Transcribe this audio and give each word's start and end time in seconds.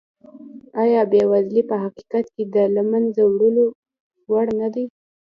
ایا 0.81 1.01
بېوزلي 1.11 1.63
په 1.69 1.75
حقیقت 1.83 2.25
کې 2.35 2.43
د 2.55 2.55
له 2.75 2.81
منځه 2.91 3.21
وړلو 3.25 3.65
وړ 4.31 4.45
نه 4.59 4.67
ده؟ 4.73 4.83